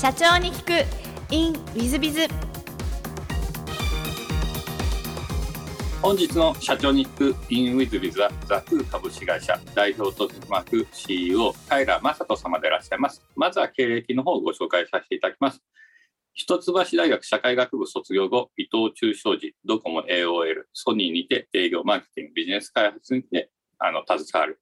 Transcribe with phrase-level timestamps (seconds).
[0.00, 0.70] 社長に聞く。
[1.30, 2.26] in ウィズビズ
[6.00, 13.22] 本日の社長に聞く in with biz はザクー株式会社代表取締役 CEO 平正人様でいらっしゃいます。
[13.36, 15.62] まずは経歴の方をご紹介させていただきます。
[16.32, 24.60] 一橋大学社会学部卒業後伊藤忠商事ドコモ AOL ソニーにて営業マーケティングビジネス開発にてあの携わる。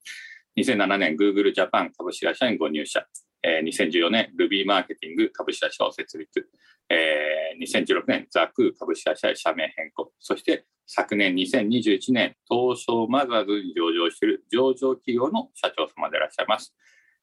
[0.56, 3.06] 2007年 Google Japan 株式会社にご入社。
[3.42, 6.48] えー、2014年 Ruby マーケティング株式会社を設立、
[6.88, 10.12] えー、2016年ザクー株式会社へ社名変更。
[10.18, 16.74] そして昨年2021年東証マザーズに上場している上場企業の社長様でいらっしゃいます、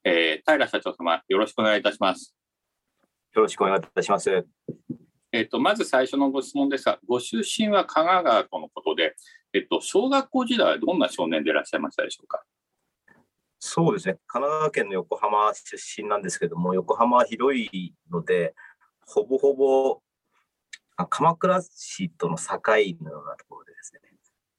[0.04, 2.36] えー、平社長様よろしくお願いいたします。
[3.36, 4.46] よろしくお願いいたします。
[5.32, 9.16] えっと、まず最初のご質問ですが、ご出身は神奈川とのことで、
[9.52, 12.44] えっと、小学校時代はどんな少年でいらっしゃいましたでしょうか？
[13.68, 18.54] そうですね、神奈川県の横浜出身なんですけども、横浜は広いので、
[19.08, 20.02] ほぼほぼ
[20.98, 24.02] あ鎌倉市との境のようなところでですね、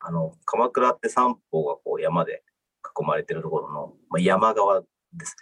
[0.00, 2.42] あの鎌倉って三方がこう山で
[2.98, 4.86] 囲まれてるところの、まあ、山側で
[5.24, 5.36] す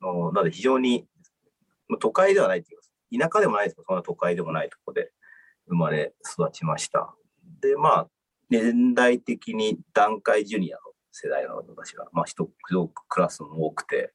[0.00, 0.06] ね。
[0.06, 1.06] のなので非常に
[1.88, 5.12] ま都会ではないというか、田舎でもないですけど、そんな都会でもないところで
[5.68, 7.14] 生まれ育ちました。
[7.60, 8.08] で、まあ、
[8.48, 10.85] 年代的に団塊ジュニアの
[11.18, 12.46] 世代の私は、まあ、一
[13.08, 14.12] クラスも多くて、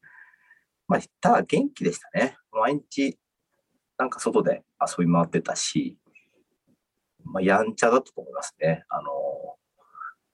[0.88, 2.38] まあ、ただ元気でしたね。
[2.52, 3.18] 毎日、
[3.98, 5.98] なんか外で遊び回ってたし、
[7.24, 8.84] まあ、やんちゃだったと思いますね。
[8.90, 9.10] あの、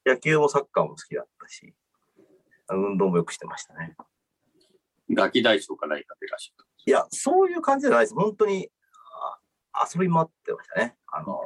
[0.06, 1.74] 野球もサッカーも好きだったし、
[2.70, 3.96] 運動もよくしてましたね。
[5.16, 8.14] ガキ大将か何かでいらっしゃるいや、そういう感じじゃないです。
[8.14, 8.70] 本当に
[9.94, 10.98] 遊び回ってましたね。
[11.14, 11.38] あの、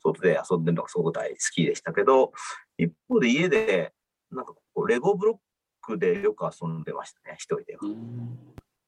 [0.00, 2.30] 外で遊んでるのがすごく大好きでしたけど、
[2.78, 3.92] 一方で家で
[4.30, 5.36] なんかこう、レゴブロッ
[5.82, 7.80] クでよく遊んでましたね、一人では。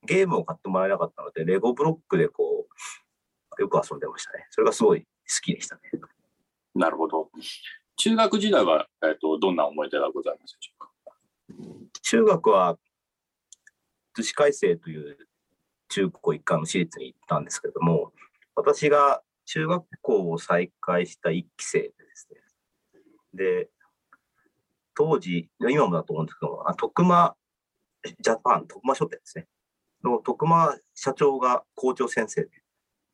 [0.05, 2.67] ゲームを買ってもらえなかったので、レゴブロックでこ
[3.59, 4.47] う、よく遊んでましたね。
[4.51, 5.09] それがすごい好
[5.43, 5.83] きでしたね。
[6.75, 7.31] なるほど。
[7.97, 10.91] 中学時代は、えーと、どんな思い出がございますでしょうか？
[12.03, 12.79] 中学は、
[14.17, 15.29] 逗子海星という
[15.89, 18.13] 中高一貫の私立に行ったんですけども、
[18.55, 22.41] 私が中学校を再開した1期生でですね、
[23.35, 23.71] で、
[24.99, 27.37] 当時、今もだと思うんですけど、あ徳間
[28.21, 29.47] ジャパン、徳間書店ですね。
[30.03, 32.49] の徳間社長が校長先生で、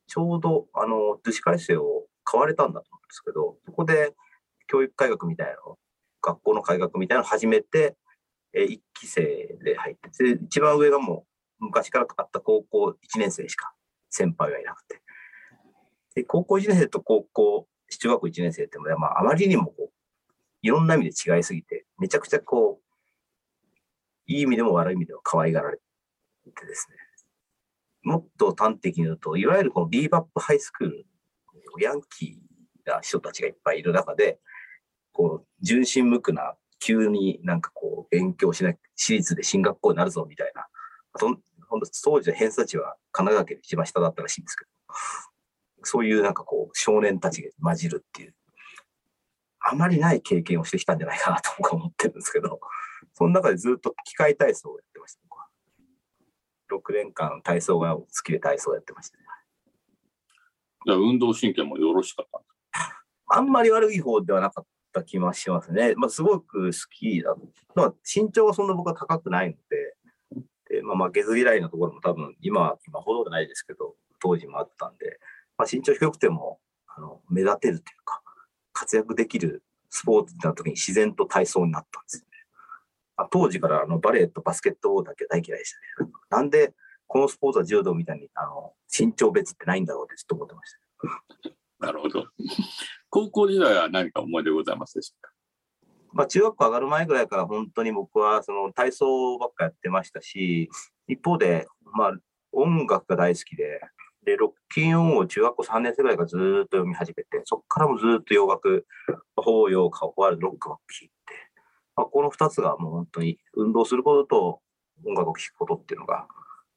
[0.07, 4.15] ちょうど、あの、逗子改正を買われたんだと思うんですけど、そこで
[4.67, 5.77] 教育改革みたいなの、
[6.23, 7.97] 学校の改革みたいなのを始めて、
[8.55, 10.11] え1期生で入って、
[10.43, 11.27] 一番上がも
[11.61, 13.75] う昔からあった高校1年生しか
[14.09, 15.03] 先輩がいなくて、
[16.15, 19.84] で高校1年生と高校、中学校1年生って、まあ、あまりにもこう
[20.65, 23.73] いろんな意味で違いすぎて、めちゃくちゃこう、
[24.27, 26.97] いい意味でも悪い意味でも可愛がられてですね、
[28.03, 31.05] もっと端的に言うと、いわゆるこのビーバップハイスクール、
[31.81, 34.39] ヤンキーな人たちがいっぱいいる中で、
[35.13, 40.67] こう、純真無垢な、急になんかこう、勉強しない、私立で進学校になるぞみたいな、
[41.13, 41.43] ほんと
[42.03, 44.71] 当時の偏差値は神奈川県で一番下だったらしいんですけど、
[45.83, 48.35] そういうなんかこう、少年たちが混じるっていう
[49.67, 52.61] あまりない経験をしてきたんじゃないかなと僕は思ってるんですけど、
[53.15, 55.47] その中でずっと機械体操をやってました、僕は。
[56.71, 59.25] 6年間体操が好きで体操をやってましたね。
[60.87, 62.55] じゃあ運動神経もよろしかったんです
[63.27, 65.95] あんまり悪い方ではなかった気はしますね。
[65.97, 67.35] まあ、すごく好きだ。
[67.75, 69.97] まあ、身長はそんな僕は高くないので、
[70.77, 75.19] でまあ、負けず嫌いなところも多分今、今ほどないですけど、当時もあったんで、
[75.57, 78.23] まあ、身長低くてもあの目立てるというか、
[78.75, 82.27] 活躍できるスポーツな時に自然と体操になったんですよね。
[83.17, 86.11] あ当時からあのバレエとバスケットだけ大嫌いでしたね。
[86.29, 86.75] なんで
[87.07, 90.73] このスポーツは柔道みたいにあの身長別ってないんだろうってずっと思ってまし
[91.81, 91.87] た。
[91.87, 92.27] なるほど。
[93.09, 95.31] 高校時代は何か思い出ございますでしょうか？
[96.13, 100.71] まあ、中学校上がる前ぐらいから本当に僕はその体操ばっかやってましたし、
[101.09, 102.13] 一方で、まあ、
[102.53, 103.81] 音楽が大好きで、
[104.25, 108.87] で、ロッキンオンを中学校3年生ぐらいからずっと読み始めて、そこからもずっと洋楽、
[109.37, 111.15] 法洋、カワールド、ロックばっか弾いて、
[111.97, 114.61] まあ、この2つがもう本当に運動することと
[115.07, 116.27] 音楽を聴くことっていうのが、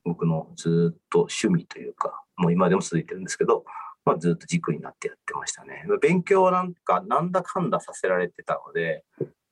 [0.03, 3.65] 僕のずっと趣味というか、もう今でも続いてるんですけど、
[4.05, 5.83] まあ、ずっと軸になってやってましたね。
[6.01, 9.03] 勉強はなんか、なんだかんださせられてたので、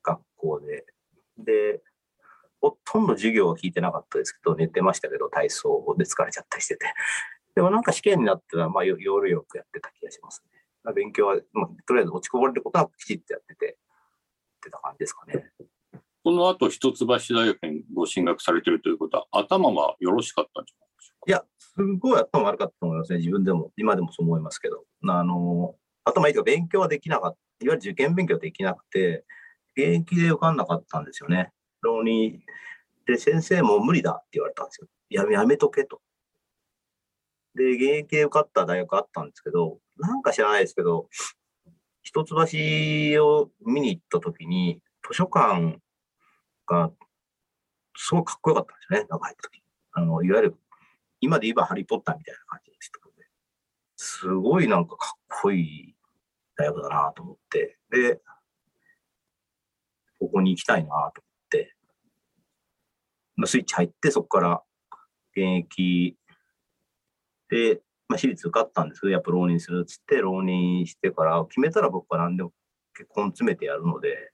[0.02, 0.86] 学校で。
[1.38, 1.82] で、
[2.62, 6.86] ほとんど授業は聞いてなかったですけど、寝てましたけど、体操で疲れちゃったりしてて。
[7.56, 10.44] でもなんか試験になったら、まあ、夜よくやってた気がします
[10.86, 10.94] ね。
[10.94, 13.78] 勉強は、まあ、とりあえず落ちこぼれることはきちっとやってて、
[14.58, 15.52] ってた感じですかね。
[16.24, 23.20] この後、一橋大学にご進学されてるということは、頭はよろしかったんじゃないでしょういや、すごい頭悪かったと思いますね。
[23.20, 24.84] 自分でも、今でもそう思いますけど。
[25.08, 27.66] あの、頭いいとか勉強はできなかった。
[27.66, 29.24] いわゆる受験勉強できなくて、
[29.78, 31.52] 現役で受かんなかったんですよね。
[31.82, 32.42] 浪人
[33.06, 34.88] で、先生も無理だって言われたんですよ。
[35.10, 36.02] やめ、やめとけと。
[37.56, 41.08] で、現役で受かった大学あったんですけど、なんか知らないですけど、
[42.02, 45.80] 一橋を見に行った時に、図書館
[46.68, 46.92] が
[47.96, 49.64] すごいかっこよかったんですよね、中入った時。
[49.94, 50.56] あの、いわゆる、
[51.22, 52.92] 今で言えばハリー・ポッターみたいな感じです
[53.98, 55.96] すごいなんかかっこいい
[56.56, 58.22] 大学だなと思って、で、
[60.20, 61.12] ここに行きたいなと思っ
[61.50, 61.76] て、
[63.46, 64.64] スイッチ入って、そこから
[65.36, 66.18] 現役
[67.56, 72.52] で、まあ、私立受かったんですけど、やっぱ浪人するっつって、浪人してから決めたら僕は何でも
[72.94, 74.34] 結婚詰めてやるので、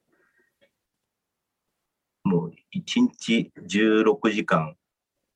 [2.23, 4.75] もう1日16時間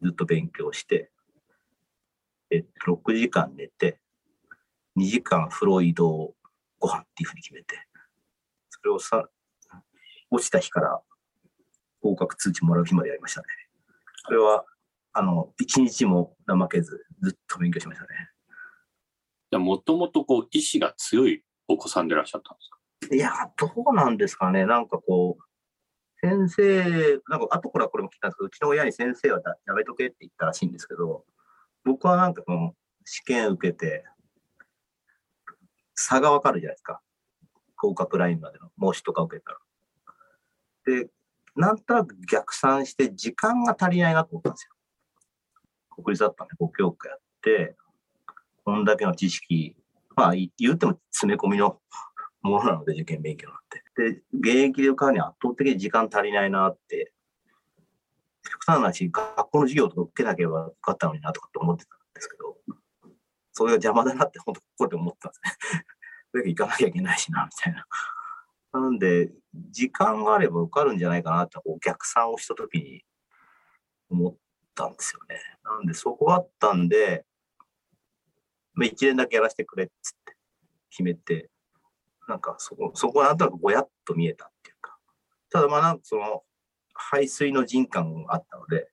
[0.01, 1.11] ずっと勉強して、
[2.49, 3.99] えっと、6時間寝て、
[4.97, 6.33] 2時間風呂移動
[6.79, 7.87] ご飯っていうふうに決めて、
[8.69, 9.29] それをさ、
[10.31, 11.01] 落ちた日から
[12.01, 13.47] 合格通知もらう日までやりましたね。
[14.25, 14.65] これは、
[15.13, 19.59] あの、一日も怠けず、ずっと勉強しましたね。
[19.59, 22.69] もともとこう、意志が強いお子さんでいらっしゃったんです
[23.09, 23.15] か？
[23.15, 24.65] いや、どうなんですかね。
[24.65, 25.43] なんかこう、
[26.19, 31.25] 先生、なんか後からこれも聞いたんですけど、うちの親に先生はやめとけって言ったらしいんですけど、
[31.83, 32.73] 僕はなんかこの
[33.05, 34.03] 試験受けて、
[35.93, 37.01] 差がわかるじゃないですか。
[37.77, 39.59] 合格ラインまでの申しとか受けたら。
[40.85, 41.09] で、
[41.55, 44.74] なんとなく逆算して時間が足りないなと思ったんですよ。
[45.95, 47.75] 国立だったんで5教科やって、
[48.63, 49.75] こんだけの知識、
[50.15, 51.79] まあ言っても詰め込みの
[52.41, 53.83] ものなので、受験勉強なんて。
[53.95, 57.13] で、現役で受かるには圧倒的に時間足りないなって、
[58.43, 62.57] 極端な話、学校の授業とか受けなければ受かったのになとかって思ってたんですけど、
[63.51, 65.51] それが邪魔だなって本当 心で思ったんですね。
[66.31, 67.85] それで行かなきゃいけないしな、みたいな。
[68.73, 69.31] なんで、
[69.71, 73.05] 時間があれば受かるんじゃないかなってこう逆算をしたときに
[74.09, 74.37] 思っ
[74.75, 75.39] たんですよね。
[75.63, 77.25] なんで、そこがあったんで、
[78.73, 80.35] まあ、1年だけやらせてくれっつって
[80.89, 81.49] 決めて、
[82.27, 84.97] なんかそこ、そこはなんとなくぼやっと見えたっていうか。
[85.49, 86.43] ただまあなんかその、
[86.93, 88.89] 排水の人感があったので、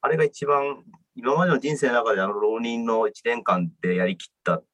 [0.00, 0.84] あれが一番、
[1.14, 4.64] 今までの人生の中であの浪人の1年間でやりきったっ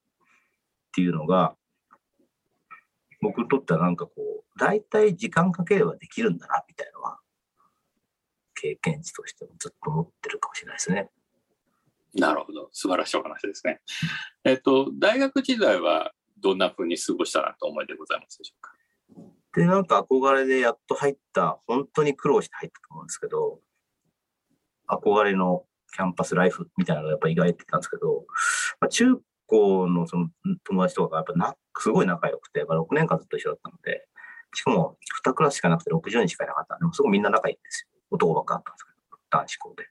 [0.92, 1.56] ていうのが、
[3.20, 7.18] 僕にとってはなんかこう、大体時間かければできるんだな、みたいなのは、
[8.60, 11.10] 経験値としてもずっと持ってるかもしれないですね。
[12.14, 12.68] なるほど。
[12.72, 13.80] 素晴らしいお話ですね。
[14.44, 18.72] えっと、大学時代はどんなふうに過ごしたなと思いでございますでしょうか？
[19.54, 23.60] で、なんか憧れでやっと入った、本当に苦労して入ったと思うんですけど、
[24.88, 25.64] 憧れの
[25.94, 28.24] キャンパスライフみたいなのがやっぱ意外ってたんですけど、
[28.80, 29.16] まあ、中
[29.46, 30.28] 高のその
[30.64, 34.06] 友達とかがやっぱな、すごい仲良くて、まあ、6年間ずっと一緒だったので、
[34.54, 37.95] しかも2クラスしかなくて60人しかいなかったんで、すごいみんな仲いいんですよ。
[38.10, 39.88] 男ばっかだったんですけど、男子校で。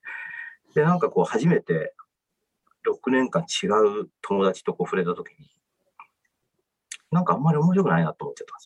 [0.75, 1.93] で、なんかこう初めて
[2.85, 5.49] 6年間違う友達とこう触れた時に、
[7.11, 8.63] なんかあんまり面白くないなと思っちゃったんで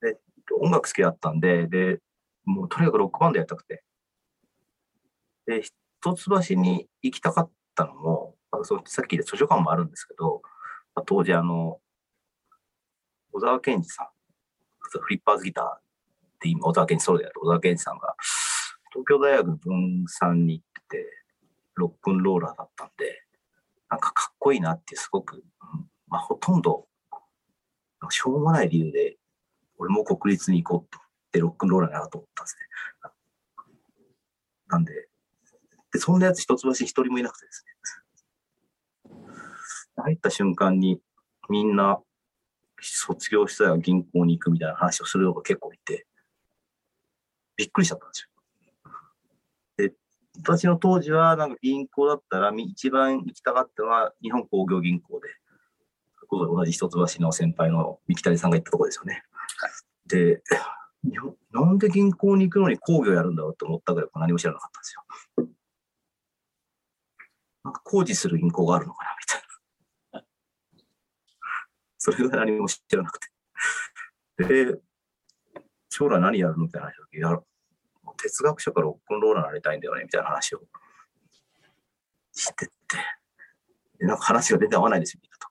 [0.00, 0.14] すね。
[0.14, 0.20] で、
[0.60, 2.00] 音楽好きだったんで、で、
[2.44, 3.84] もうとにかくロックバンドやりたくて。
[5.46, 10.42] で、一橋に行きたかったのも、あそさっき言った図書館もあるんですけど、
[11.06, 11.80] 当時あの、
[13.32, 14.08] 小沢健二さん、
[14.78, 15.89] フリッパーズギター
[16.40, 18.16] って今、小沢健ソロでやる小沢健さんが、
[18.90, 21.06] 東京大学の分散に行ってて、
[21.74, 23.22] ロックンローラーだったんで、
[23.90, 25.44] なんかかっこいいなってすごく、
[26.08, 26.86] まあ、ほとんど
[28.08, 29.16] しょうもない理由で、
[29.76, 32.62] 俺も国立に行こうと思ってロックンローラーになろうと思ったんですね。
[34.68, 35.08] なんで、
[35.92, 37.70] で、そんなやつ一橋一人もいなくてですね。
[39.96, 41.00] 入った瞬間に
[41.50, 42.00] みんな
[42.80, 46.06] 卒業したら銀行に行くみたいな話をするのが結構いて、
[47.60, 48.22] びっくりしちゃったんです
[49.76, 49.90] よ。
[49.90, 49.94] で、
[50.38, 55.28] 私の当時はなんか銀行だったら一番行きたかったのは日本工業銀行で、
[56.30, 59.24] 同じ一橋の先輩の三木谷さんが言ったとこですよね。
[60.06, 60.42] で、
[61.52, 65.04] なんで銀行に行くのに工業やるんだろうと思ったぐらい何も知らなかったんですよ。
[67.64, 70.26] なんか工事する銀行があるのかなみたいな。
[71.98, 73.28] それが何も知らなくて。
[74.38, 74.80] で、
[75.90, 77.44] 将来何やるのみたいな話を聞いた
[78.22, 80.62] 哲学者からロックンローラーになりたいんだよねみたいな話を
[82.32, 82.68] してっ
[83.98, 85.50] て、なんか話が全然合わないですよ、みんなと。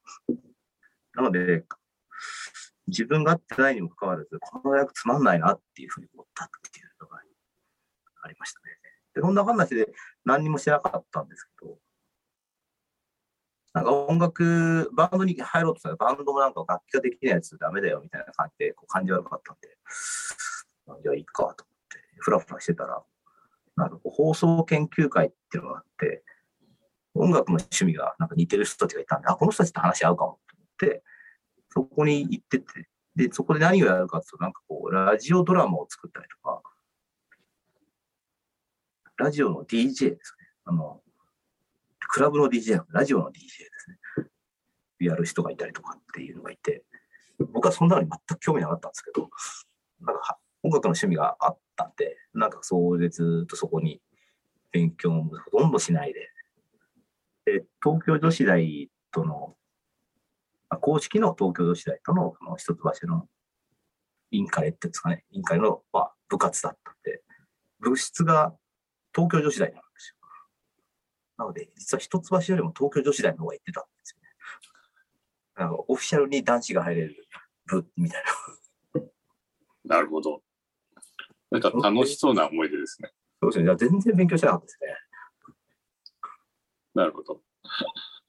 [1.16, 1.66] なので、
[2.88, 7.18] 自分が合ってないにもかかわらず、この大学つまんないなっていうふうに思ったっていうのが
[8.24, 8.66] ありましたね。
[9.14, 9.92] で、そんな話で
[10.26, 11.78] 何にもしてなかったんですけど、
[13.74, 19.78] なんか音楽、バンドに入ろうとしたら、バンドもなんか楽器ができないやつダメだよみたいな感じで、こう感じ悪かったんで、
[21.04, 21.66] じゃあいいかと、
[22.20, 23.04] ふらふらしてたら、
[23.76, 26.24] なんか放送研究会っていうのがあって、
[27.16, 31.04] 音楽の趣味がなんか似てる人たちがいたんで、あ、この人たちと話し合うかもと思って、
[31.70, 32.66] そこに行ってて、
[33.16, 36.62] で、そこで何をやるかっていうと、なんかこう、ラジオドラマを作ったりとか、
[39.18, 40.48] ラジオの DJ ですね。
[40.66, 41.02] あの、
[42.00, 43.48] クラブの DJ ラジオの DJ で
[43.78, 43.90] す
[44.22, 44.28] ね。
[45.00, 46.84] やる人がいたりとかっていうのがいて、
[47.52, 49.30] 僕はそんなのに全く興味なかったんですけど、
[50.02, 54.02] なんか音楽の趣味があったんで、なんかそれでずっとそこに
[54.72, 56.30] 勉強もほとんどしないで、
[57.46, 59.56] で東京女子大との、
[60.82, 63.28] 公式の東京女子大とのの一橋の
[64.32, 67.24] インカレっていうんですかね、インカレの、まあ、部活だったんで、
[67.80, 68.54] 部室が
[69.16, 70.16] 東京女子大なんですよ。
[71.38, 74.28] なので、実は一橋よりも東京女子大の方が行ってたんですよね。
[75.56, 77.28] あのオフィシャルに男子が入れる
[77.66, 78.24] 部みたい
[78.94, 79.02] な。
[79.86, 80.42] なるほど。
[81.52, 83.12] なんか楽しそうな思い出ですね。
[83.42, 83.76] そうですね。
[83.76, 84.88] 全然勉強してなかったですね。
[86.96, 87.42] なるほど。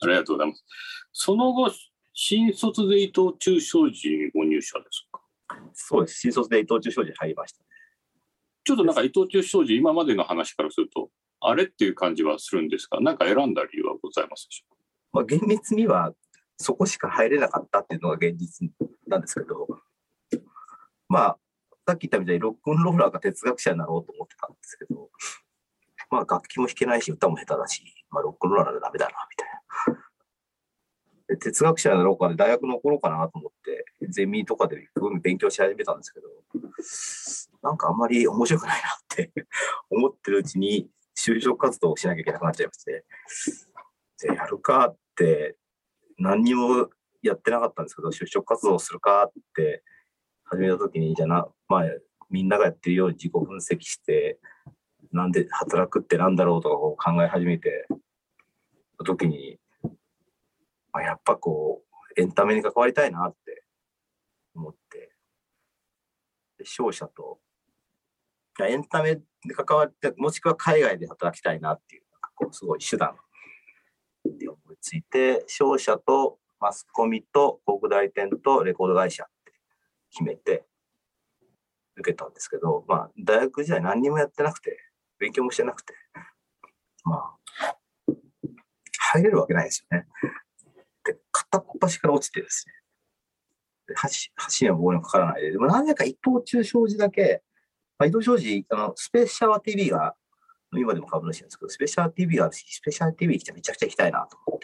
[0.02, 0.64] ありがとうございます。
[1.12, 1.70] その後、
[2.12, 5.20] 新卒で伊藤忠商事にご入社ですか？
[5.72, 6.20] そうです。
[6.20, 7.66] 新卒で伊藤忠商事入りましたね。
[8.64, 11.10] ちょっとなんか伊藤忠商事、今までの話からすると、
[11.40, 14.80] あれっていう感じはするんですが、なんか選んだ理由はございますでしょうか？
[15.12, 16.12] まあ、厳密には
[16.58, 18.70] そこしか入れなかったっていうのが現実
[19.06, 19.66] なんですけど、
[21.08, 21.38] まあ、
[21.90, 25.10] さっき言ったみたいにロックンローラーが哲学者になろうと思ってたんですけど、
[26.08, 29.48] まあ楽器も弾けないし歌も下手だし、まあロックンローラーでダメだな、みたい
[29.96, 30.04] な。
[31.26, 34.88] で哲学者になろうかで大学残ろうかなと思って、ゼミとかで
[35.20, 36.28] 勉強し始めたんですけど、
[37.60, 39.32] なんかあんまり面白くないなって
[39.90, 43.04] 思ってるうちに就職活動をしなきゃいけなくなっちゃいまして、
[44.16, 45.56] じゃあやるかって
[46.18, 46.88] 何にも
[47.20, 49.82] やってなかったんですけど、就職活動するかって
[50.50, 51.82] 始めた時に、じゃな、まあ、
[52.28, 54.40] みんながやってるように自己分析して、
[55.12, 57.86] なんで働くってなんだろうとかこう考え始めて、
[59.04, 59.58] 時に、
[60.92, 61.82] まあ、やっぱこ
[62.16, 63.62] う、エンタメに関わりたいなって
[64.56, 65.12] 思って、
[66.64, 67.38] 商社と、
[68.60, 73.16] エンタメで関わって、もしくは海外で働きたいなっていう、なんかこう、すごい手段。
[74.24, 79.26] で思いついて、商社とマスコミと広告代理店とレコード会社
[80.10, 80.64] 決めて
[81.96, 84.78] 受けたんですけど、まあ、大学時代何にもやってなくて、
[85.18, 85.94] 勉強もしてなくて、
[87.04, 87.76] まあ、
[89.12, 90.06] 入れるわけないですよね。
[91.04, 92.74] で、片っ端から落ちてですね、
[94.60, 97.42] 橋には棒にもかからないで、でも何年か伊藤忠商事だけ、
[97.98, 100.14] まあ、伊藤商事、あの、スペシャル TV が、
[100.72, 104.58] 今でも株主なんですけど、スペシャル TV があるし、スペシャル TV 来てめちゃくちゃ行きたいなと思っ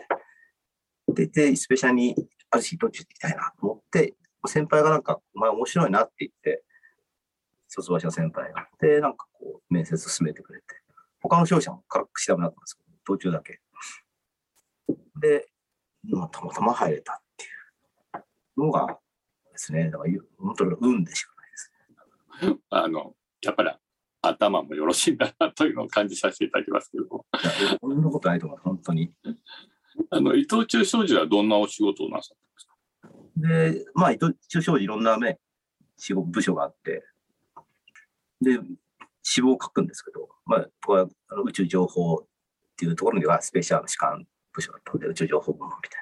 [1.14, 1.26] て。
[1.26, 2.14] で、で、スペシャルに
[2.50, 4.14] あるし、伊藤忠行きたいなと思って、
[4.46, 6.64] 先輩がなんか、お前面白いなって言って、
[7.68, 8.68] 卒業者先輩が。
[8.80, 10.66] で、なんかこう、面接進めてくれて、
[11.20, 13.60] 他の商社も辛くしダメだったんですけど、途中だけ。
[15.20, 15.48] で、
[16.04, 17.46] まあ、たまたま入れたってい
[18.56, 18.98] うのが
[19.52, 22.58] ですね、だから本当に運でしかないですね。
[22.70, 23.70] あの、やっぱり
[24.22, 27.26] 頭もよろしいんだなというのを感じさせていただきますけども。
[27.80, 29.12] そんなことないと思う、本当に。
[30.10, 32.38] あの、伊藤忠商事はどんなお仕事をなさっ
[33.36, 35.38] で、まあ、伊藤忠商事いろんなね、
[35.96, 37.04] 仕事、部署があって、
[38.40, 38.58] で、
[39.22, 42.26] 志望を書くんですけど、まあ、僕はあの宇宙情報っ
[42.76, 45.98] ていうところにはスペシャル士官部署だったので、宇宙情報部門みた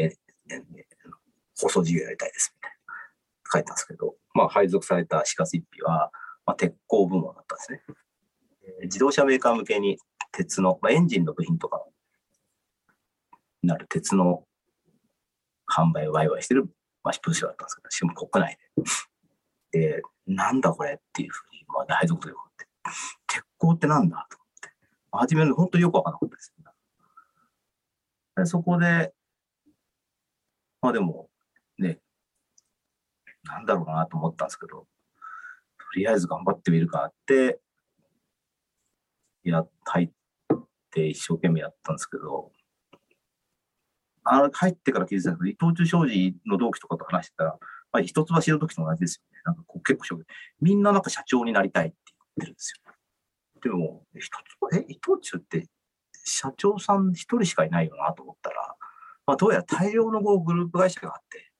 [0.00, 0.08] いな。
[0.08, 0.86] で、で
[1.60, 2.78] 放送事業やりたいですみたいな。
[3.52, 6.10] 書いたんですけど、まあ、配属された4月1日は、
[6.46, 7.82] まあ、鉄鋼部門だったんですね。
[8.84, 9.98] 自動車メーカー向けに
[10.32, 11.84] 鉄の、まあ、エンジンの部品とか
[13.62, 14.44] になる鉄の
[15.70, 16.64] 販売をワイワイしてる、
[17.02, 18.58] まあ、部署だったんですけど、しかも国内
[19.72, 19.80] で。
[19.80, 22.70] で、なんだこれっていうふうに、まあ、配属ということで、
[23.26, 24.70] 鉄鋼ってなんだと思って、
[25.12, 26.54] 初めの本当によくわからなかったです。
[28.36, 29.12] でそこで、
[30.80, 31.28] まあでも、
[31.76, 31.98] ね、
[33.44, 34.86] なんだろうなと思ったんですけど、と
[35.96, 37.58] りあえず頑張ってみるかって、
[39.42, 40.10] や、入っ
[40.90, 42.52] て一生懸命やったんですけど、
[44.30, 47.58] あの、入ってから気づいたけど、伊藤忠商事の同期とかと話してたら、
[47.92, 49.40] まあ、一橋の時と同じですよね。
[49.44, 50.26] なんかこう結構ショック
[50.60, 52.92] みんななんか社長になりたいって言ってるんですよ。
[53.62, 55.66] でも、一つ、え、伊藤忠って
[56.24, 58.76] 社長さん一人しかいないよなと思ったら、
[59.26, 61.50] まあ、どうやら大量のグループ会社があって、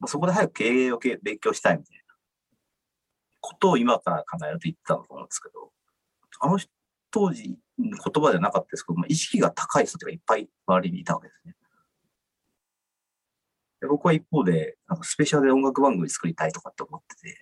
[0.00, 2.14] まあ、そこで早く経営を勉強したいみたいな
[3.40, 5.72] ことを今から考えると言ってたと思うんですけど、
[6.40, 6.58] あの
[7.10, 7.90] 当時言
[8.22, 11.54] 葉じゃなかったですけど、まあ、意識が高い人がいっぱい周りにいたわけですね。
[13.80, 17.36] で僕は一方で、なんかスペシャルで音楽番組作りたいとかって思ってて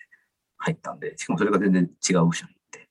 [0.59, 2.89] 入ったんで、しかもそれが全然違う部署に行って。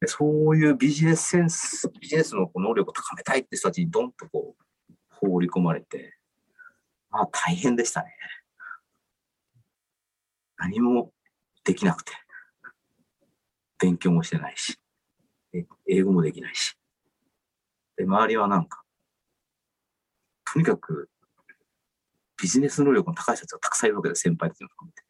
[0.00, 6.16] でそういうビジネスセンス、ビジネスの能力を高めたいって人たちにドンとこう放り込まれて、
[7.10, 8.14] まあ大変でしたね。
[10.58, 11.12] 何も
[11.64, 12.12] できなくて、
[13.78, 14.78] 勉強もしてないし、
[15.88, 16.76] 英語もできないし。
[17.96, 18.82] で、周りはなんか、
[20.52, 21.09] とにかく
[22.40, 25.02] ビジネス能力の高い人たちがたくさんいるわけです、先輩たちも含めて。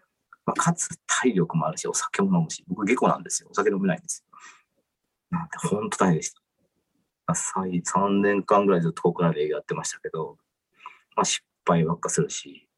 [0.46, 3.48] まあ、かつ体力もあるし、お酒も飲むし、僕下戸なんですよ。
[3.50, 4.38] お酒飲めないんですよ。
[5.30, 6.40] なんて本当大変でした。
[7.32, 10.36] 3年間ぐらいずっと国内で営業やってましたけど、
[11.14, 12.68] まあ、失敗ばっかするし、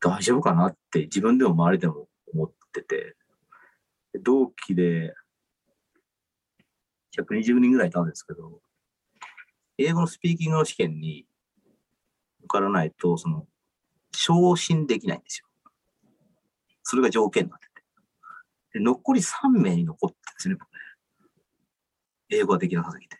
[0.00, 3.16] 大丈夫かなって自分でも周りでも思ってて、
[4.22, 5.14] 同期で
[7.16, 8.60] 120人ぐらいいたんですけど、
[9.78, 11.26] 英語のスピーキングの試験に
[12.40, 13.46] 受からないと、その、
[14.12, 15.46] 昇進できないんですよ。
[16.82, 17.72] それが条件になってて。
[18.78, 20.78] で残り3名に残ってですね、僕ね。
[22.30, 23.16] 英語ができなさすぎて。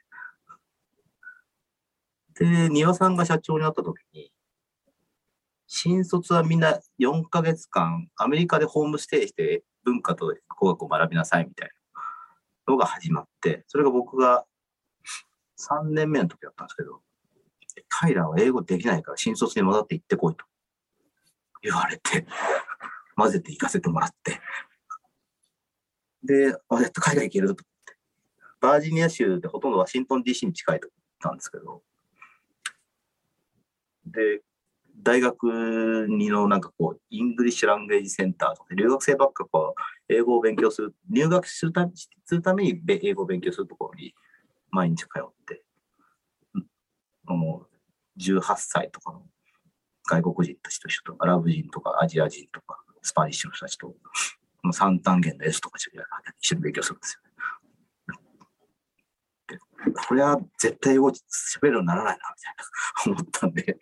[2.40, 4.32] で、庭さんが社長になった時に、
[5.66, 11.70] 新卒はみんな4ヶ月間アメリカでホームステイして文化と語学を学びなさいみたい
[12.66, 14.44] なのが始まって、それが僕が
[15.60, 17.02] 3年目の時だったんですけど、
[17.88, 20.44] タイラーは英語できないから新卒に戻って行ってこいと
[21.62, 22.26] 言われて、
[23.16, 24.40] 混ぜて行かせてもらって、
[26.22, 27.64] で、あ、やっと海外行けると。
[28.60, 31.82] バージニア州ってほとんどワシントン DC に近いとこなんですけど、
[34.06, 34.42] で、
[35.02, 44.14] 大学にのなんかこう、イングリッシュランゲージセンターとか、留学生ばっかこう、英語を勉強する、入学するたするために英語を勉強するところに
[44.70, 45.62] 毎日通って、
[46.54, 47.66] うんも
[48.16, 49.22] う18歳とかの
[50.10, 53.96] 外国人たちと一緒と、アラブ人とかアジア人とか、スパニッシュの人たちと、こ
[54.64, 55.88] の三単元の S とか一
[56.48, 57.20] 緒に勉強するんですよ。
[59.86, 61.14] でこれは絶対英語喋
[61.62, 63.78] るようにならないな、みたいな思ったんで。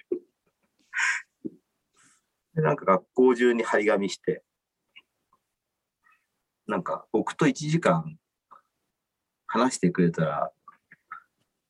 [2.54, 4.44] で、なんか学校中に張り紙して、
[6.66, 8.18] なんか僕と1時間
[9.46, 10.52] 話してくれたら、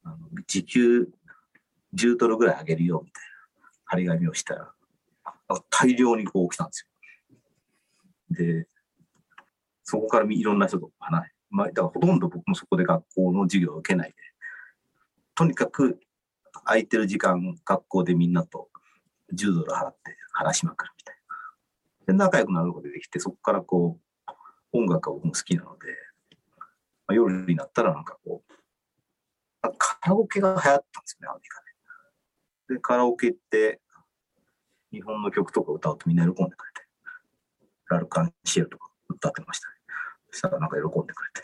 [0.02, 0.16] あの
[0.48, 1.08] 時給
[1.94, 3.37] 10ドルぐらいあげるよみたいな
[3.88, 4.72] 張り紙をしたら、
[5.70, 6.88] 大量にこう来たんです
[8.30, 8.36] よ。
[8.36, 8.68] で、
[9.82, 14.14] そこからいろんな人と話し、まあ、だからほとんど僕もそこで学校の授業を受けないで、
[15.34, 15.98] とにかく
[16.64, 18.68] 空いてる時間、学校でみんなと
[19.32, 21.16] 10ドル払って話しまくるみたい
[22.06, 22.12] な。
[22.12, 24.32] で、仲良くなることができて、そこからこう、
[24.72, 25.86] 音楽が僕も好きなので、
[27.06, 28.52] まあ、夜になったらなんかこう、
[29.78, 31.67] カラオケが流行ったんですよね、アメリカで。
[32.68, 33.80] で、カラオケ行って、
[34.92, 36.80] 日本の曲とか歌うとみんな喜んでくれて、
[37.90, 39.74] ラルカンシエルとか歌ってましたね。
[40.30, 41.42] そしたらなんか喜んでくれて。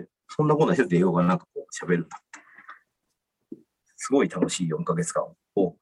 [0.00, 2.40] で、そんなことしてて英語がなんかこう喋るんだって。
[3.96, 5.24] すごい楽しい4ヶ月間
[5.56, 5.76] を、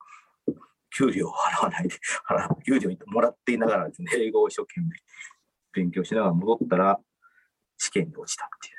[0.96, 4.90] 給料を払わないで、払 う給料もらっていながらですね、英語を一生懸命
[5.72, 7.00] 勉強しながら戻ったら、
[7.78, 8.74] 試験に落ちたっていう。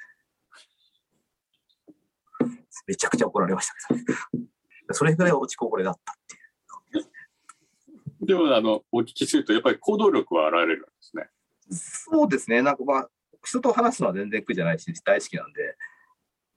[2.88, 4.53] めちゃくちゃ怒られましたけどね。
[4.94, 8.26] それぐらい落ちこぼれだったっていう。
[8.26, 11.30] でも、あの、お聞きすると、やっぱり行動力は現れるんですね。
[11.72, 12.62] そうですね。
[12.62, 13.10] なんかまあ、
[13.44, 15.76] 人と話すのは全然苦じゃないし、大好きなんで。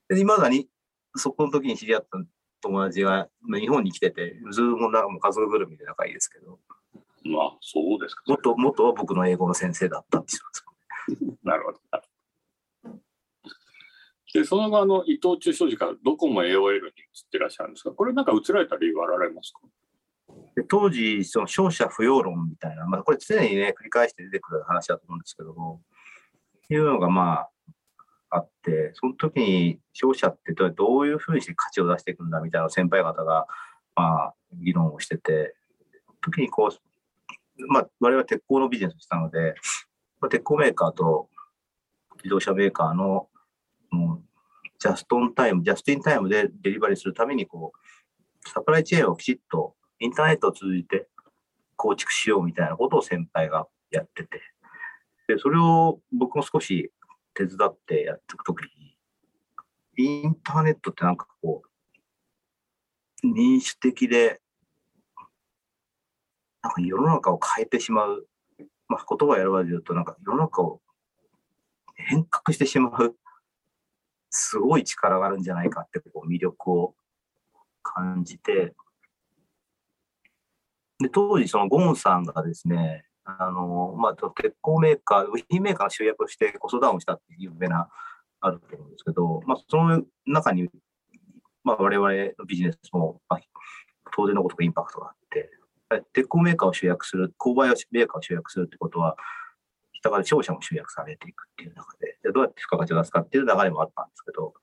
[0.09, 0.69] で、未だに、
[1.15, 2.19] そこの時に知り合った
[2.61, 6.59] 友達がまあ日本に来てて、ズームもなんかもう家族ぐるみで仲いいですけど、
[7.25, 8.23] まあ、そうですか。
[8.27, 10.65] 元、元は僕の英語の先生だったって人です
[11.43, 11.79] なるほど。
[14.33, 16.91] で、その後、あの、伊藤忠商事からドコモ AOL に移っ
[17.31, 19.61] てらっしゃるんですが、これなんか移られた理由はあられますか？
[20.67, 25.81] 当時、その勝者不要論みたいな、まあ、これ常にね、繰り返して出てくる話だと思うんですけども、
[26.69, 27.49] いうのがまあ、
[28.29, 33.47] あって、その時に商社ってどういうふうにして価値を出していくんだみたいな先輩方が、
[33.95, 35.55] まあ、議論をしてて、
[36.21, 39.55] 時にこう、まあ、我々は鉄鋼のビジネスをしたので、
[40.19, 41.29] まあ、鉄鋼メーカーと
[42.17, 43.29] 自動車メーカーの、
[43.91, 44.23] もう、
[44.79, 51.07] ジャストンタイム、ジャストインタイムでデリバリーするために、こう、サプライチェーンをきちっとインターネットを通じて
[51.75, 54.41] 構築しようみたいなことを先輩がやってて、
[55.27, 56.91] で、それを僕も少し
[57.33, 58.97] 手伝ってやっていくときに、
[59.97, 61.63] インターネットってなんかこ
[63.23, 64.41] う、民主的で、
[66.61, 68.27] なんか世の中を変えてしまう、
[68.87, 70.81] まあ言葉を選ばれるとなんか世の中を
[71.95, 73.15] 変革してしまう。
[74.37, 76.95] すごい力があるんじゃないかってこう魅力を
[77.81, 78.73] 感じて、
[80.99, 87.89] で、当時そのゴンさんがですね、あの、まあ、鉄鋼メーカー、部品メーカーの集約してコストダウンしたっていう有名な、
[88.39, 90.69] あると思うんですけど、まあ、その中に、
[91.63, 93.39] まあ、我々のビジネスも、まあ、
[94.15, 95.49] 当然のことがインパクトがあって、
[96.13, 99.17] 鉄鋼メーカーを集約する、購買メーカーを集約するってことは、
[100.07, 104.53] したがって商社も集約されていくっていう中で、じゃどうやって付加価値を出すかっていう流れもあったんですけど、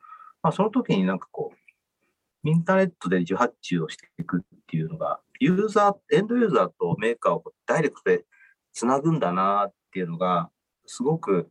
[0.43, 8.25] まあ、その時になんかこう、インターネットで受発注をしていくっていうのが、ユーザー、エンドユーザーとメーカーをダイレクトで
[8.73, 10.51] つなぐんだなっていうのが、
[10.87, 11.51] すごく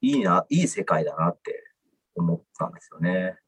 [0.00, 1.64] いいな、いい世界だなって
[2.16, 3.38] 思ったんですよね。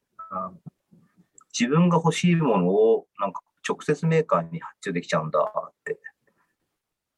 [1.59, 5.99] 自分が欲しいものをなんか直接メーカーに発注できちゃうんだって。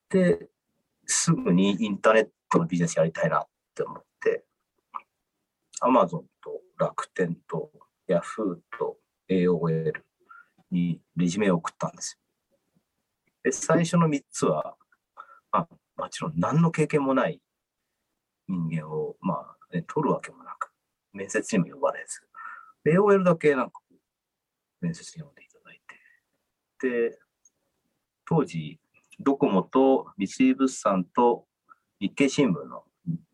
[0.09, 0.49] で、
[1.07, 4.45] すぐにインターネットのビジネスやりたいなって思って、
[5.81, 7.71] アマゾンと楽天と
[8.07, 8.97] ヤフーと
[9.31, 9.93] AOL
[10.71, 12.25] にレジュメを送ったんですよ。
[13.45, 14.77] で、最初の3つは、
[15.53, 17.41] まあ、もちろん何の経験もない
[18.49, 20.73] 人間を、まあ、ね、取るわけもなく、
[21.13, 22.21] 面接にも呼ばれず、
[22.87, 23.81] AOL だけなんか
[24.81, 25.81] 面接に呼んでいただい
[26.81, 27.19] て、で、
[28.27, 28.81] 当時、
[29.21, 31.47] ドコモと三井物産と
[32.01, 32.85] 日経新聞の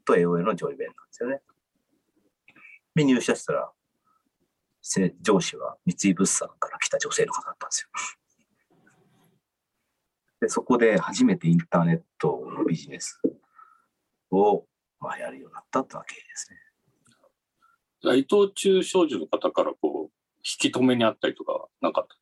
[0.05, 1.41] と AOL の上位弁なんですよね。
[2.95, 3.71] で、入社したら、
[5.21, 7.89] 上司は三井物産から来た女性の方だったんですよ。
[10.41, 13.21] で、そこで初めてインターネットのビジネス
[14.31, 14.67] を、
[14.99, 16.59] まあ、やるようになったってわけですね。
[18.17, 22.17] 伊藤忠商事の方からこう、引き止めにあったりとかなかった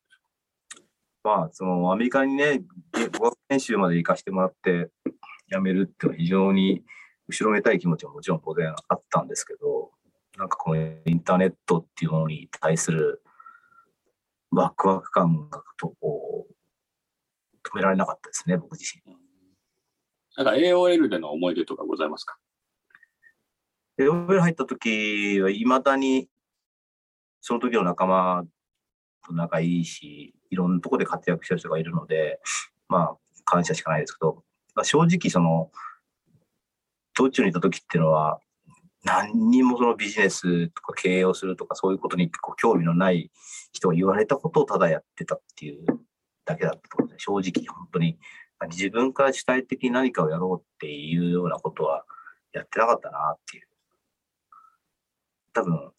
[1.23, 2.63] まあ、そのアメリカにね、
[3.17, 4.89] 語学研修まで行かしてもらって
[5.51, 6.83] 辞めるっていうのは非常に
[7.27, 9.91] 後ろめたい気持ちはもちろん当然あったんですけど、
[10.37, 13.21] なんかこのインターネットっていうものに対する
[14.51, 19.15] ワクワク感がとこう止められなかったですね、僕自身。
[20.37, 22.37] なんか AOL での思い出とかございますか
[23.99, 26.29] ?AOL 入った時はいまだに
[27.41, 28.43] その時の仲間
[29.27, 32.39] と仲いいし、いろんなところで活躍してる人がいるので、
[32.87, 33.17] まあ、
[33.49, 34.43] 感謝しかないですけど、
[34.83, 35.71] 正直、その、
[37.15, 38.39] 道中にいた時っていうのは、
[39.03, 43.31] 何にもそのビジネスとか経営をするとかそういうことにこう興味のない
[43.71, 45.85] 人が言われたことをただやってたっていう
[46.43, 48.19] だけだったと思うんです正直本当に
[48.67, 52.03] 自分から主体的に何かをやろうっていうようなことは
[52.51, 53.67] やってなかったなっていう。
[55.53, 55.91] 多分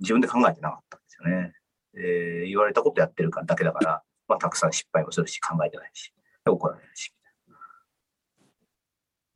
[0.00, 1.52] 自分で考えてなかったんですよね。
[1.94, 6.12] えー、言われたことやってるからだけだから、まあ、たくさん失敗もするし、考えてないし、
[6.50, 7.12] 怒られるし。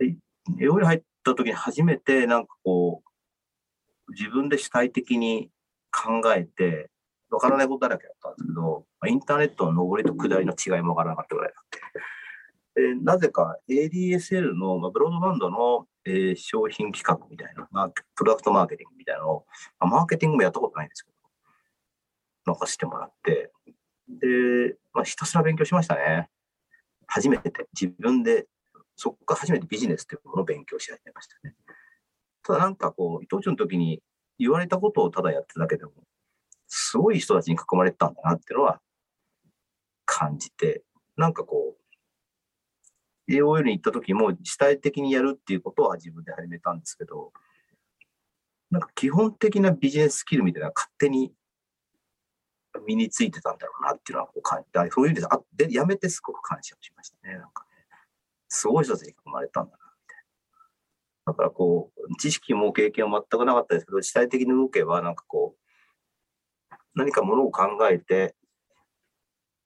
[0.00, 0.16] みたいな
[0.58, 5.50] で、英語に入った時に初めて、なんかこう、自分で主体的に
[5.90, 6.90] 考えて、
[7.30, 11.80] わからないことだらけだったんですけど、インターネットの上りと下りの違いもわからなかったぐらいだって。
[12.74, 19.46] でなぜか ADSL の、まあ、ブロードバンドの、えー、商品企画みたいな、まあ、プロダクトマーケティングみたいなのを、
[19.78, 23.52] まあ、マーケティングもやったことないんですけど、任せてもらって、
[24.08, 26.28] で、まあ、ひたすら勉強しましたね。
[27.06, 28.46] 初めて、自分で、
[28.96, 31.54] そこから初めてビジネスというものを勉強し始めましたね。
[32.42, 34.02] ただなんかこう、伊藤忠の時に
[34.38, 35.92] 言われたことをただやってるだけでも、
[36.66, 38.80] すごい人たちに囲まれてたんだなっていうのは
[40.04, 40.82] 感じて、
[41.16, 41.76] なんかこ
[43.28, 47.32] う、AOL に行った時も主体的にやるっていうことは自分で始めたんですけど、
[48.70, 51.32] なんか基本的なビジネススキルみたいな勝手に
[52.86, 57.34] 身についてたんだろうなっていうのはこう感じ、そういう意味であでやめてすごく感謝をしましたね。
[57.34, 57.84] なんかね、
[58.48, 60.14] すごい人たちに囲まれたんだなって。
[61.26, 68.34] だからこう、知識も経験も全くなかったですけど、主体的に動けば、なんかこう、何かものを考えて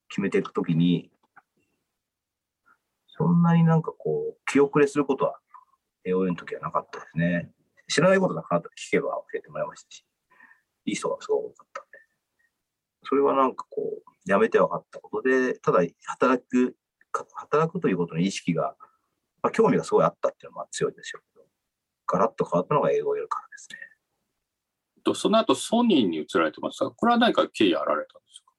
[0.09, 1.11] 決めていくときに、
[3.09, 5.39] そんなになんかこう、気遅れすることは、
[6.07, 7.51] AOA の時はなかったですね。
[7.89, 10.05] 知らないことなかった聞けば教えてもらいましたし、
[10.85, 11.88] いい人がすごく多かった。
[13.09, 16.77] それはなんかこう、やめて分かったことで、ただ働く、
[17.35, 18.77] 働くということの意識が、
[19.43, 21.47] まあ、興味がすごいあったっていうのは強いでしょうけど、
[22.07, 23.79] ガラッと変わったのが英語をやるからですね。
[25.05, 28.53] とその後ソニーに移られてましたこれは何か経緯あられたんですか？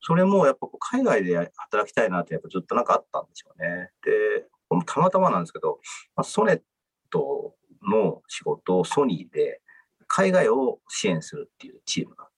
[0.00, 3.90] それもやっぱ海外で働きたいなってやっぱずっとなんかあったんでしょうね。
[4.02, 4.48] で、
[4.86, 5.78] たまたまなんですけど、
[6.16, 6.62] まあ、ソネッ
[7.10, 9.60] トの仕事をソニーで
[10.08, 12.28] 海外を支援するっていうチームが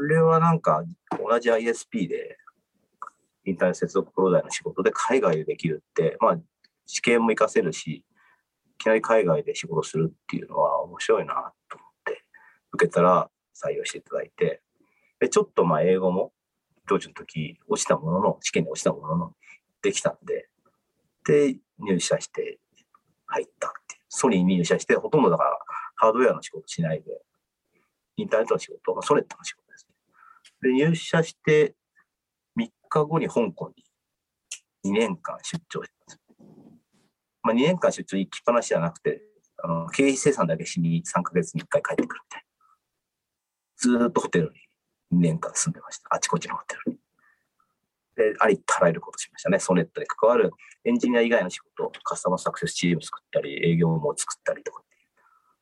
[0.00, 0.82] これはなんか
[1.22, 2.38] 同じ ISP で
[3.44, 6.38] インターネット接続プロダイの仕事で海外でできるって、まあ、
[6.86, 8.04] 知見も活かせるし、い
[8.78, 11.34] きなり海外で仕事するっていうのは面白いな
[11.68, 12.24] と思って、
[12.72, 14.62] 受けたら採用していただいて、
[15.20, 16.32] でちょっとまあ英語も
[16.88, 19.34] 当時の時落ちたものの、試験に落ちたものの、
[19.82, 20.48] できたんで、
[21.26, 22.58] で、入社して
[23.26, 24.00] 入ったっていう。
[24.08, 25.58] ソニーに入社して、ほとんどだから
[25.96, 27.20] ハードウェアの仕事しないで、
[28.16, 29.54] インターネットの仕事、まあ、ソネットの仕
[30.62, 30.72] で。
[30.72, 31.74] 入社して
[32.58, 33.72] 3日後に香港
[34.84, 36.20] に2年間出張してます。
[37.42, 39.22] まあ、2年間出張行きっぱなしじゃなくて、
[39.62, 42.44] あの経費生産だけしに3ヶ月に1回帰ってくるみたい
[43.98, 44.00] な。
[44.00, 44.52] ずっとホテル
[45.10, 46.08] に2年間住んでました。
[46.10, 46.98] あちこちのホテルに。
[48.16, 49.58] で、ありとあらゆることしましたね。
[49.58, 50.52] ソネットに関わる
[50.84, 55.08] エンジニア以外の仕事、カスタマーサクセスチーム作ったり、営業も作ったりとかっていう、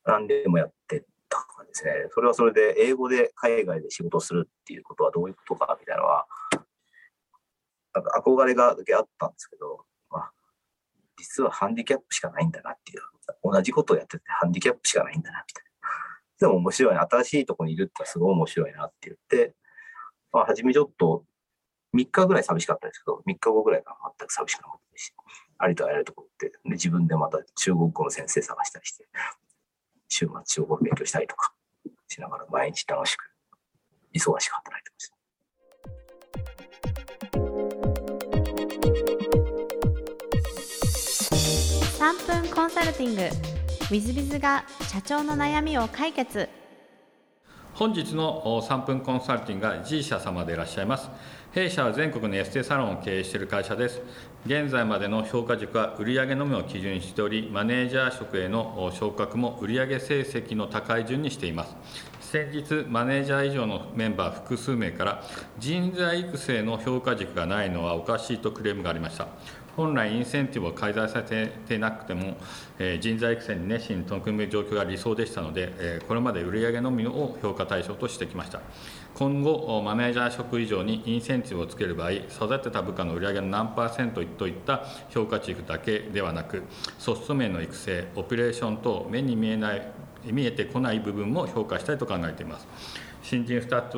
[0.06, 1.92] 何でもやってたかですね。
[2.10, 6.26] それはそれで、英語で海外で仕事するっていうことはどういうことかみたいなのは、
[7.94, 10.32] なんか憧れがだけあったんですけど、まあ、
[11.16, 13.02] 実はハンディキャップしかないんだなっていう、
[13.42, 15.68] 同じことをやっててハンディキャップしかないんだなみたいな。
[16.40, 19.54] でも面白いな、新しいとこにいるってすごい面白いなって言って、
[20.32, 21.24] まあ、初めちょっと
[21.96, 25.12] 3日ぐらい寂しかったですけど、3日後ぐらいから全く寂しくなかったし、
[25.58, 29.06] ありとあらゆるところって、自分でまた中国語の先生探したりして、
[30.08, 31.52] 週末中国勉強したりとか
[32.08, 33.24] しながら毎日楽しく、
[34.14, 35.18] 忙しく働いてました。
[42.04, 46.48] 3分コンサルティング w i z b i が社長の悩みを解決
[47.78, 51.08] 本日の3分コンサルティングが G 社様でいらっしゃいます。
[51.52, 54.02] 弊社は全国のエステサロンを経営している会社です。
[54.44, 61.76] 現在までの評価軸は売上のみを基準にしておりマネージャー職への昇格も売上成績の高い順にしています。
[62.20, 65.22] 先日マネージャー以上のメンバー複数名から
[65.60, 69.28] 人材育成の評価軸がないのはおかしいとクレームがありました。
[69.78, 72.36] 本来インセンティブを改ざんさせてなくても、
[72.80, 78.60] え人材育成に熱心に取り組む状況が理想でしたので、えこれまで売上のみを評価対象としてきました。
[79.14, 86.64] 今後マネージャー職以上にインセンティブをつける場合育てた部下の売上の何パーセントといった評価値だけではなく
[86.98, 89.82] ソフト面の育成オペレーション等目に見えない
[90.24, 92.66] 見えてこない部分も評価したいと考えています。
[93.22, 93.92] 新人スタッフ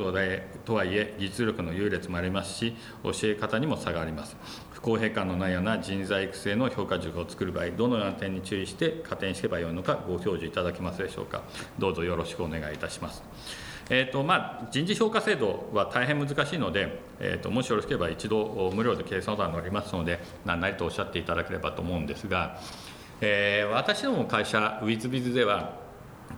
[0.64, 4.36] とはいえ実力の優劣もありますし教え方にも差があります。
[4.80, 11.42] 不公平感のないような人材育成の評価軸を作る場合どのような点に注意して加点していけばよいのかご教授いただけますでしょうか？
[11.78, 13.22] どうぞよろしくお願いいたします。
[13.90, 22.58] えーとまあ、人事評価制度は大変難しいので、えーともしよろしければ一度無料で計算相談がありますので何なりとおっしゃっていただければと思うんですが、
[23.20, 25.79] えー私ども会社ウィズビズでは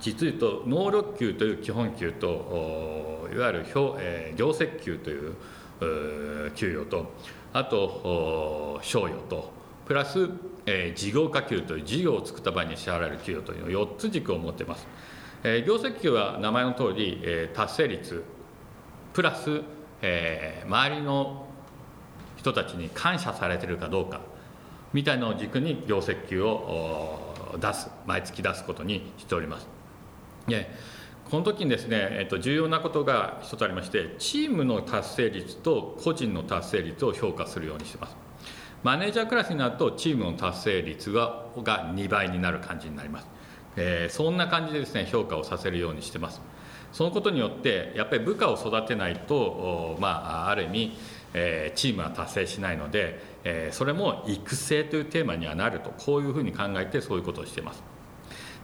[0.01, 5.35] 実言うと能力給という基本給といわゆる表、えー業績給という
[6.55, 7.13] 給与と
[7.53, 9.53] あと賞与と
[9.87, 10.29] プラス、
[10.67, 14.87] えー事業化給という事業を作った場合に支払われる給与というの4つ軸を持っています、
[15.45, 18.25] えー業績給は名前の通り、えー達成率
[19.13, 19.63] プラス、
[20.03, 21.47] えー周りの
[22.37, 24.21] 人たちに感謝されているかどうか
[24.93, 29.82] みたいなのを軸に業績給を出す毎月出すことにしております。
[30.47, 30.71] で
[31.31, 38.17] この時にですね、えっと、重要なことが一つありましてチームの達成率と個人の達成率を評価するようにしてます。
[38.83, 43.27] マネージャークラスになるとチームの達成率がが2倍になる感じになります、
[43.77, 46.43] えーそんな感じでですね評価をさせるようにしてます。
[46.93, 50.99] そのことによってやっぱり部下を育てないと、まあ、ある意味、
[51.33, 57.92] えーチームは達成しないので、えーそれも育成というテーマにはなるとこういうふうに考えてそういうことをしています。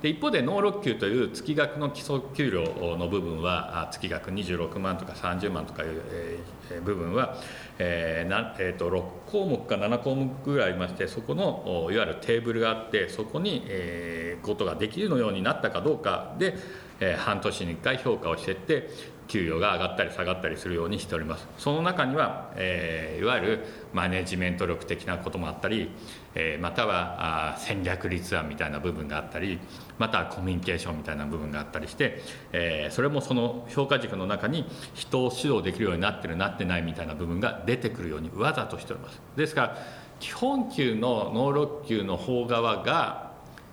[0.02, 7.37] で一方で能力給という月額の基礎給料の部分は月額26万とか30万とかいう、部分は、
[7.78, 16.34] えーなえー、と6項目か7項目ぐらいありましてそこのいわゆるテーブルがあってそこに、えーことができるようになったかどうか。
[16.38, 16.54] で、
[17.00, 18.88] えー半年に1回評価をしていって
[19.28, 21.46] 給与が上がったり下がったりするようにしております。
[21.58, 25.90] その中には、えーいわゆるマネジメント力的なこともあったり、
[26.34, 29.58] えーまたはあ戦略立案みたいな部分があったり
[29.98, 34.64] またはコミュニケーションみたいな部分があったりして、えーそれもその評価軸の中に
[34.94, 39.20] 人を指導できるようになってるなってないみたいな部分が出てくるようにわざとしております。
[39.36, 39.76] ですから
[40.20, 43.27] 基本給の能力給の方側が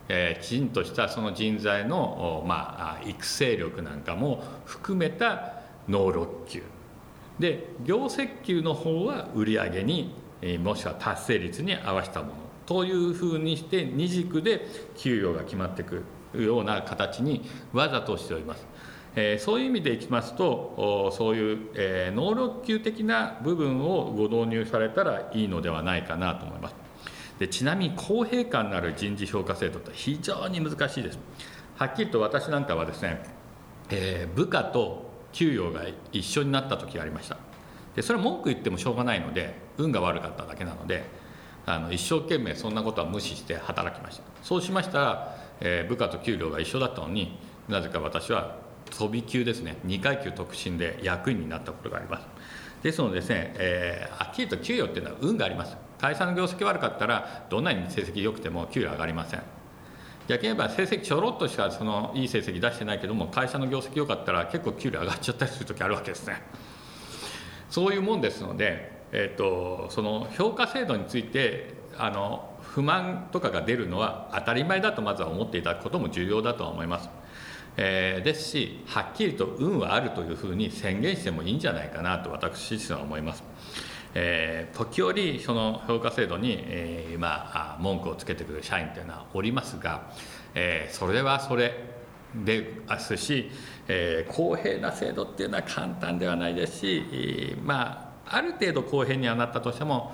[0.07, 6.63] えーきちんとしたその人材の、まあ、育成力なんかも含めた能力給
[7.39, 12.33] で業績給の方は売上に、えーもしくは達成率に合わせたもの
[12.65, 14.65] というふうにして二軸で
[14.97, 18.65] 給与が決まってくるような形にわざとしております。
[19.15, 26.84] えーそういう意味でいきますとそういう、えー能力給的な部分をご導入されたらいいのではないかなと思います。
[27.39, 31.19] でちなみに公平感のある人事評価制度って非常に難しいです。
[31.77, 33.21] はっきりと私なんかはですね、
[33.89, 35.81] えー、部下と給与が
[36.13, 37.37] 一緒になった時がありました。
[37.95, 41.03] でそれは文句言ってもしょうがないので運が悪かっただけなので
[41.65, 44.23] あの一生懸命そんなことは無視して働きました。
[44.41, 48.57] そうしましたら、えー、部下と給料が一緒だったのになぜか私は
[48.91, 49.77] 飛び級ですね。
[49.85, 52.27] 2階級特進で役員になったことがあります。
[52.83, 55.75] ですのでですね、えー、はっきりと給与っていうのは運があります。
[56.05, 59.41] 会社の業績悪かったらどんなに成績良くても給料上がりません。
[60.27, 66.43] 逆に言えば成績ちょろっとしかそのいい成績出してないけども会社の業績良かったら結構給料上がっちゃったりする時あるわけですね。
[67.71, 77.09] そういうもんですので、えーと、その評価制度についてあの不満とかが出るのは当たり前だとまずは思っていただくことも重要だとは思います、
[77.77, 83.43] えー、ですしはっきりと運はあるというふうに宣言してもいいんじゃないかなと私自身は思います。
[84.15, 90.09] えー、時折その評価制度に、えー、まあ、文句をつけてくる社員というのはおりますが、
[90.55, 91.73] えー、それはそれ
[92.33, 92.65] で
[92.97, 93.51] すし、
[93.87, 100.13] え公平な制度っていうのは簡単ではないですし、まあ、ある程度公平にはなったとしても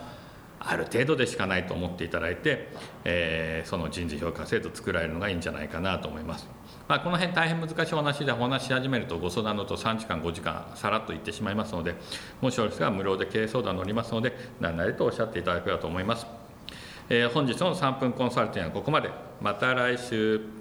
[0.63, 2.69] ある程度でしかないと思っていただいて、
[3.03, 6.47] えその人事評価制度を作られるのがいいんじゃないかなと思います。
[6.87, 11.95] まあ、この辺大変難しいお話でお話し始めるとご相談のと3時間5時間さらっと言ってしまいますので
[12.41, 16.27] もしよろしければ無料で経営相談乗りますので何なりとおっしゃっていただければと思います、
[17.07, 19.09] えー、本日の3分コンサルティングはここまで。
[19.39, 20.60] また来週。